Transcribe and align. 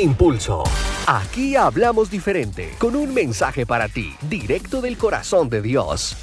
Impulso. 0.00 0.62
Aquí 1.06 1.56
hablamos 1.56 2.10
diferente, 2.10 2.70
con 2.78 2.94
un 2.94 3.12
mensaje 3.12 3.66
para 3.66 3.88
ti, 3.88 4.14
directo 4.28 4.80
del 4.80 4.96
corazón 4.96 5.48
de 5.48 5.60
Dios. 5.60 6.16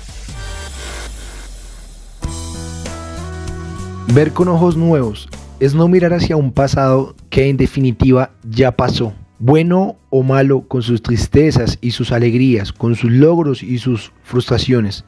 Ver 4.13 4.31
con 4.31 4.47
ojos 4.47 4.77
nuevos 4.77 5.27
es 5.59 5.73
no 5.73 5.89
mirar 5.89 6.13
hacia 6.13 6.37
un 6.37 6.53
pasado 6.53 7.15
que 7.29 7.49
en 7.49 7.57
definitiva 7.57 8.31
ya 8.49 8.71
pasó. 8.71 9.13
Bueno 9.39 9.97
o 10.09 10.23
malo, 10.23 10.61
con 10.61 10.81
sus 10.81 11.01
tristezas 11.01 11.77
y 11.81 11.91
sus 11.91 12.13
alegrías, 12.13 12.71
con 12.71 12.95
sus 12.95 13.11
logros 13.11 13.61
y 13.61 13.79
sus 13.79 14.13
frustraciones. 14.23 15.03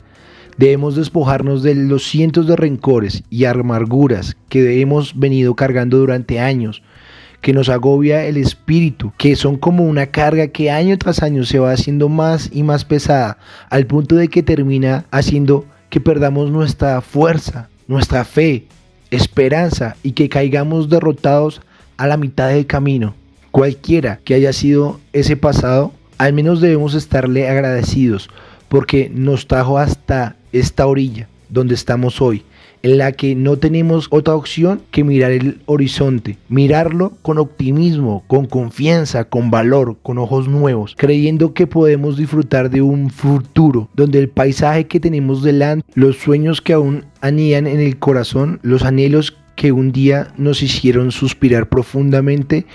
Debemos 0.57 0.95
despojarnos 0.95 1.63
de 1.63 1.75
los 1.75 2.03
cientos 2.03 2.47
de 2.47 2.57
rencores 2.57 3.23
y 3.29 3.45
amarguras 3.45 4.35
que 4.49 4.81
hemos 4.81 5.17
venido 5.17 5.55
cargando 5.55 5.99
durante 5.99 6.39
años, 6.39 6.81
que 7.41 7.53
nos 7.53 7.69
agobia 7.69 8.25
el 8.25 8.37
espíritu, 8.37 9.13
que 9.17 9.35
son 9.35 9.57
como 9.57 9.85
una 9.85 10.07
carga 10.07 10.47
que 10.47 10.71
año 10.71 10.97
tras 10.97 11.21
año 11.21 11.43
se 11.43 11.59
va 11.59 11.71
haciendo 11.71 12.09
más 12.09 12.49
y 12.51 12.63
más 12.63 12.85
pesada, 12.85 13.37
al 13.69 13.85
punto 13.85 14.15
de 14.15 14.27
que 14.27 14.43
termina 14.43 15.05
haciendo 15.11 15.65
que 15.89 16.01
perdamos 16.01 16.51
nuestra 16.51 16.99
fuerza, 17.01 17.69
nuestra 17.87 18.25
fe, 18.25 18.65
esperanza 19.11 19.95
y 20.03 20.11
que 20.11 20.29
caigamos 20.29 20.89
derrotados 20.89 21.61
a 21.97 22.07
la 22.07 22.17
mitad 22.17 22.49
del 22.49 22.67
camino. 22.67 23.15
Cualquiera 23.51 24.19
que 24.23 24.33
haya 24.33 24.53
sido 24.53 24.99
ese 25.13 25.37
pasado, 25.37 25.93
al 26.17 26.33
menos 26.33 26.61
debemos 26.61 26.93
estarle 26.93 27.47
agradecidos 27.47 28.29
porque 28.67 29.09
nos 29.13 29.47
trajo 29.47 29.77
hasta 29.77 30.35
esta 30.51 30.85
orilla 30.85 31.27
donde 31.49 31.75
estamos 31.75 32.21
hoy, 32.21 32.43
en 32.83 32.97
la 32.97 33.11
que 33.11 33.35
no 33.35 33.57
tenemos 33.57 34.07
otra 34.11 34.35
opción 34.35 34.81
que 34.91 35.03
mirar 35.03 35.31
el 35.31 35.59
horizonte, 35.65 36.37
mirarlo 36.49 37.13
con 37.21 37.37
optimismo, 37.37 38.23
con 38.27 38.45
confianza, 38.45 39.25
con 39.25 39.51
valor, 39.51 39.97
con 40.03 40.17
ojos 40.17 40.47
nuevos, 40.47 40.95
creyendo 40.97 41.53
que 41.53 41.67
podemos 41.67 42.17
disfrutar 42.17 42.69
de 42.69 42.81
un 42.81 43.09
futuro 43.09 43.89
donde 43.95 44.19
el 44.19 44.29
paisaje 44.29 44.87
que 44.87 44.99
tenemos 44.99 45.43
delante, 45.43 45.85
los 45.95 46.17
sueños 46.17 46.61
que 46.61 46.73
aún 46.73 47.05
anidan 47.21 47.67
en 47.67 47.79
el 47.79 47.97
corazón, 47.97 48.59
los 48.61 48.83
anhelos 48.83 49.37
que 49.55 49.71
un 49.71 49.91
día 49.91 50.33
nos 50.37 50.61
hicieron 50.61 51.11
suspirar 51.11 51.67
profundamente 51.67 52.65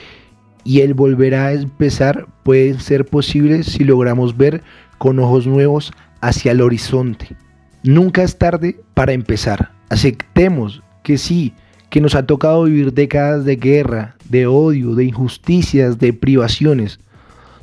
y 0.64 0.80
el 0.80 0.94
volver 0.94 1.34
a 1.34 1.52
empezar 1.52 2.26
puede 2.42 2.78
ser 2.80 3.06
posible 3.06 3.62
si 3.62 3.84
logramos 3.84 4.36
ver 4.36 4.62
con 4.98 5.18
ojos 5.18 5.46
nuevos 5.46 5.92
hacia 6.20 6.52
el 6.52 6.60
horizonte. 6.60 7.36
Nunca 7.84 8.22
es 8.22 8.38
tarde 8.38 8.76
para 8.94 9.12
empezar. 9.12 9.72
Aceptemos 9.88 10.82
que 11.02 11.18
sí, 11.18 11.52
que 11.90 12.00
nos 12.00 12.14
ha 12.14 12.26
tocado 12.26 12.64
vivir 12.64 12.92
décadas 12.92 13.44
de 13.44 13.56
guerra, 13.56 14.16
de 14.28 14.46
odio, 14.46 14.94
de 14.94 15.04
injusticias, 15.04 15.98
de 15.98 16.12
privaciones. 16.12 17.00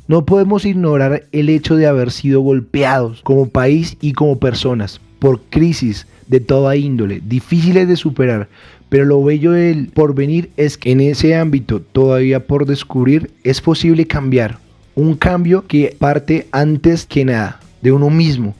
No 0.08 0.26
podemos 0.26 0.66
ignorar 0.66 1.24
el 1.32 1.48
hecho 1.48 1.76
de 1.76 1.86
haber 1.86 2.10
sido 2.10 2.42
golpeados 2.42 3.22
como 3.22 3.48
país 3.48 3.96
y 4.00 4.12
como 4.12 4.38
personas 4.38 5.00
por 5.20 5.40
crisis 5.42 6.06
de 6.28 6.40
toda 6.40 6.76
índole, 6.76 7.22
difíciles 7.24 7.88
de 7.88 7.96
superar, 7.96 8.48
pero 8.90 9.04
lo 9.04 9.22
bello 9.22 9.52
del 9.52 9.88
porvenir 9.88 10.50
es 10.56 10.76
que 10.76 10.92
en 10.92 11.00
ese 11.00 11.34
ámbito 11.34 11.80
todavía 11.80 12.46
por 12.46 12.66
descubrir 12.66 13.30
es 13.44 13.60
posible 13.60 14.06
cambiar. 14.06 14.58
Un 14.96 15.14
cambio 15.14 15.66
que 15.66 15.96
parte 15.98 16.46
antes 16.52 17.06
que 17.06 17.24
nada 17.24 17.60
de 17.80 17.92
uno 17.92 18.10
mismo. 18.10 18.54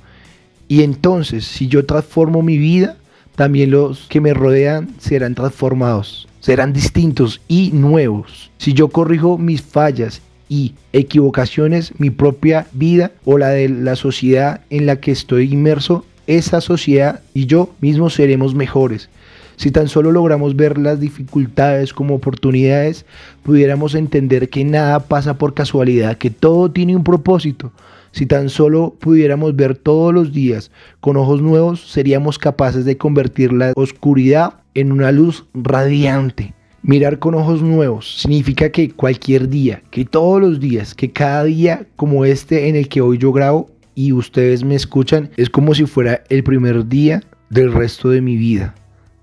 Y 0.70 0.84
entonces, 0.84 1.46
si 1.46 1.66
yo 1.66 1.84
transformo 1.84 2.42
mi 2.42 2.56
vida, 2.56 2.96
también 3.34 3.72
los 3.72 4.06
que 4.06 4.20
me 4.20 4.34
rodean 4.34 4.90
serán 5.00 5.34
transformados, 5.34 6.28
serán 6.38 6.72
distintos 6.72 7.40
y 7.48 7.72
nuevos. 7.72 8.52
Si 8.56 8.72
yo 8.72 8.86
corrijo 8.86 9.36
mis 9.36 9.62
fallas 9.62 10.22
y 10.48 10.74
equivocaciones, 10.92 11.92
mi 11.98 12.10
propia 12.10 12.68
vida 12.70 13.10
o 13.24 13.36
la 13.36 13.48
de 13.48 13.68
la 13.68 13.96
sociedad 13.96 14.60
en 14.70 14.86
la 14.86 15.00
que 15.00 15.10
estoy 15.10 15.52
inmerso, 15.52 16.04
esa 16.28 16.60
sociedad 16.60 17.20
y 17.34 17.46
yo 17.46 17.74
mismo 17.80 18.08
seremos 18.08 18.54
mejores. 18.54 19.08
Si 19.56 19.72
tan 19.72 19.88
solo 19.88 20.12
logramos 20.12 20.54
ver 20.54 20.78
las 20.78 21.00
dificultades 21.00 21.92
como 21.92 22.14
oportunidades, 22.14 23.06
pudiéramos 23.42 23.96
entender 23.96 24.48
que 24.48 24.64
nada 24.64 25.00
pasa 25.00 25.36
por 25.36 25.52
casualidad, 25.52 26.16
que 26.16 26.30
todo 26.30 26.70
tiene 26.70 26.94
un 26.94 27.02
propósito. 27.02 27.72
Si 28.12 28.26
tan 28.26 28.48
solo 28.48 28.96
pudiéramos 28.98 29.54
ver 29.56 29.76
todos 29.76 30.12
los 30.12 30.32
días 30.32 30.70
con 31.00 31.16
ojos 31.16 31.42
nuevos, 31.42 31.90
seríamos 31.90 32.38
capaces 32.38 32.84
de 32.84 32.96
convertir 32.96 33.52
la 33.52 33.72
oscuridad 33.76 34.54
en 34.74 34.92
una 34.92 35.12
luz 35.12 35.46
radiante. 35.54 36.54
Mirar 36.82 37.18
con 37.18 37.34
ojos 37.34 37.62
nuevos 37.62 38.20
significa 38.20 38.70
que 38.70 38.90
cualquier 38.90 39.48
día, 39.48 39.82
que 39.90 40.04
todos 40.04 40.40
los 40.40 40.60
días, 40.60 40.94
que 40.94 41.12
cada 41.12 41.44
día 41.44 41.86
como 41.96 42.24
este 42.24 42.68
en 42.68 42.76
el 42.76 42.88
que 42.88 43.00
hoy 43.00 43.18
yo 43.18 43.32
grabo 43.32 43.70
y 43.94 44.12
ustedes 44.12 44.64
me 44.64 44.74
escuchan, 44.74 45.30
es 45.36 45.50
como 45.50 45.74
si 45.74 45.84
fuera 45.84 46.24
el 46.30 46.42
primer 46.42 46.88
día 46.88 47.22
del 47.50 47.72
resto 47.72 48.08
de 48.08 48.22
mi 48.22 48.36
vida 48.36 48.74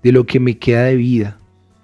de 0.02 0.12
lo 0.12 0.24
que 0.24 0.40
me 0.40 0.58
queda 0.58 0.84
de 0.84 0.96
vida, 0.96 1.38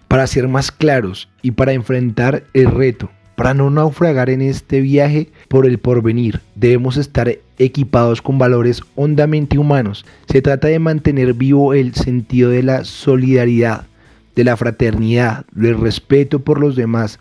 para 0.08 0.26
ser 0.26 0.48
más 0.48 0.70
claros 0.70 1.28
y 1.42 1.52
para 1.52 1.72
enfrentar 1.72 2.44
el 2.54 2.70
reto, 2.70 3.10
para 3.36 3.54
no 3.54 3.70
naufragar 3.70 4.30
en 4.30 4.42
este 4.42 4.80
viaje 4.80 5.28
por 5.48 5.66
el 5.66 5.78
porvenir. 5.78 6.40
Debemos 6.54 6.96
estar 6.96 7.38
equipados 7.58 8.22
con 8.22 8.38
valores 8.38 8.82
hondamente 8.94 9.58
humanos. 9.58 10.04
Se 10.28 10.42
trata 10.42 10.68
de 10.68 10.78
mantener 10.78 11.34
vivo 11.34 11.74
el 11.74 11.94
sentido 11.94 12.50
de 12.50 12.62
la 12.62 12.84
solidaridad, 12.84 13.86
de 14.34 14.44
la 14.44 14.56
fraternidad, 14.56 15.44
del 15.52 15.78
respeto 15.78 16.40
por 16.40 16.60
los 16.60 16.76
demás, 16.76 17.18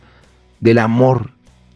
del 0.59 0.79
amor, 0.79 1.31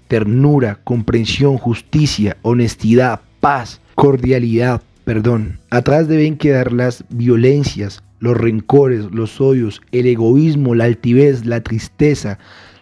ternura, 0.07 0.79
comprensión, 0.83 1.57
justicia, 1.57 2.37
honestidad, 2.41 3.21
paz, 3.39 3.81
cordialidad, 3.95 4.81
perdón. 5.03 5.59
Atrás 5.69 6.07
deben 6.07 6.37
quedar 6.37 6.71
las 6.71 7.03
violencias, 7.09 8.03
los 8.19 8.37
rencores, 8.37 9.05
los 9.11 9.39
odios, 9.41 9.81
el 9.91 10.07
egoísmo, 10.07 10.75
la 10.75 10.85
altivez, 10.85 11.45
la 11.45 11.61
tristeza, 11.61 12.39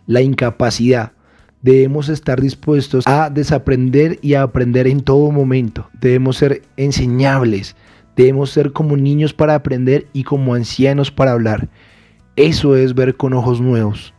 la 0.07 0.21
incapacidad. 0.21 1.11
Debemos 1.65 2.09
estar 2.09 2.39
dispuestos 2.39 3.07
a 3.07 3.31
desaprender 3.31 4.19
y 4.21 4.35
a 4.35 4.43
aprender 4.43 4.85
en 4.85 5.01
todo 5.01 5.31
momento. 5.31 5.89
Debemos 5.99 6.37
ser 6.37 6.61
enseñables. 6.77 7.75
Debemos 8.15 8.51
ser 8.51 8.71
como 8.71 8.95
niños 8.95 9.33
para 9.33 9.55
aprender 9.55 10.05
y 10.13 10.25
como 10.25 10.53
ancianos 10.53 11.09
para 11.09 11.31
hablar. 11.31 11.67
Eso 12.35 12.75
es 12.75 12.93
ver 12.93 13.17
con 13.17 13.33
ojos 13.33 13.61
nuevos. 13.61 14.13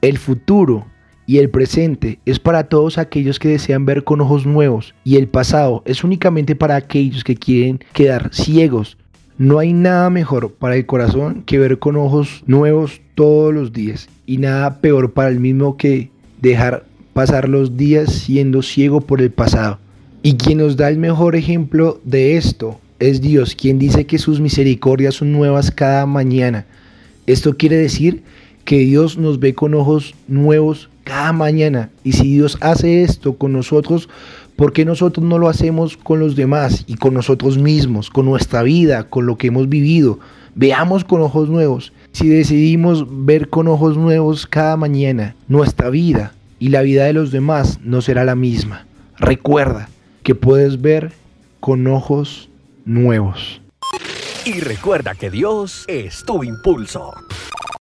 El 0.00 0.16
futuro 0.16 0.86
y 1.26 1.36
el 1.36 1.50
presente 1.50 2.20
es 2.24 2.38
para 2.38 2.70
todos 2.70 2.96
aquellos 2.96 3.38
que 3.38 3.48
desean 3.48 3.84
ver 3.84 4.02
con 4.02 4.22
ojos 4.22 4.46
nuevos 4.46 4.94
y 5.04 5.16
el 5.16 5.28
pasado 5.28 5.82
es 5.84 6.04
únicamente 6.04 6.56
para 6.56 6.76
aquellos 6.76 7.22
que 7.22 7.34
quieren 7.34 7.80
quedar 7.92 8.30
ciegos 8.32 8.96
no 9.36 9.58
hay 9.58 9.74
nada 9.74 10.08
mejor 10.08 10.54
para 10.54 10.74
el 10.74 10.86
corazón 10.86 11.42
que 11.42 11.58
ver 11.58 11.78
con 11.78 11.96
ojos 11.96 12.42
nuevos 12.46 13.02
todos 13.14 13.52
los 13.52 13.74
días 13.74 14.08
y 14.24 14.38
nada 14.38 14.80
peor 14.80 15.12
para 15.12 15.28
el 15.28 15.38
mismo 15.38 15.76
que 15.76 16.10
dejar 16.40 16.84
pasar 17.12 17.48
los 17.48 17.76
días 17.76 18.12
siendo 18.12 18.62
ciego 18.62 19.00
por 19.00 19.20
el 19.20 19.30
pasado. 19.30 19.78
Y 20.22 20.34
quien 20.34 20.58
nos 20.58 20.76
da 20.76 20.88
el 20.88 20.98
mejor 20.98 21.36
ejemplo 21.36 22.00
de 22.04 22.36
esto 22.36 22.80
es 22.98 23.20
Dios, 23.20 23.54
quien 23.54 23.78
dice 23.78 24.06
que 24.06 24.18
sus 24.18 24.40
misericordias 24.40 25.16
son 25.16 25.32
nuevas 25.32 25.70
cada 25.70 26.06
mañana. 26.06 26.66
Esto 27.26 27.56
quiere 27.56 27.76
decir 27.76 28.22
que 28.64 28.78
Dios 28.78 29.16
nos 29.16 29.38
ve 29.38 29.54
con 29.54 29.74
ojos 29.74 30.14
nuevos 30.26 30.90
cada 31.04 31.32
mañana. 31.32 31.90
Y 32.04 32.12
si 32.12 32.32
Dios 32.32 32.58
hace 32.60 33.02
esto 33.02 33.36
con 33.36 33.52
nosotros, 33.52 34.08
¿Por 34.58 34.72
qué 34.72 34.84
nosotros 34.84 35.24
no 35.24 35.38
lo 35.38 35.48
hacemos 35.48 35.96
con 35.96 36.18
los 36.18 36.34
demás 36.34 36.82
y 36.88 36.96
con 36.96 37.14
nosotros 37.14 37.58
mismos, 37.58 38.10
con 38.10 38.26
nuestra 38.26 38.64
vida, 38.64 39.04
con 39.04 39.24
lo 39.24 39.38
que 39.38 39.46
hemos 39.46 39.68
vivido? 39.68 40.18
Veamos 40.60 41.04
con 41.04 41.20
ojos 41.20 41.48
nuevos. 41.48 41.92
Si 42.10 42.26
decidimos 42.28 43.06
ver 43.24 43.48
con 43.48 43.68
ojos 43.68 43.96
nuevos 43.96 44.44
cada 44.44 44.76
mañana, 44.76 45.36
nuestra 45.46 45.88
vida 45.88 46.32
y 46.58 46.70
la 46.70 46.82
vida 46.82 47.04
de 47.04 47.12
los 47.12 47.30
demás 47.30 47.78
no 47.84 48.02
será 48.02 48.24
la 48.24 48.34
misma. 48.34 48.84
Recuerda 49.18 49.88
que 50.24 50.34
puedes 50.34 50.82
ver 50.82 51.12
con 51.60 51.86
ojos 51.86 52.48
nuevos. 52.84 53.60
Y 54.44 54.58
recuerda 54.58 55.14
que 55.14 55.30
Dios 55.30 55.84
es 55.86 56.24
tu 56.24 56.42
impulso. 56.42 57.14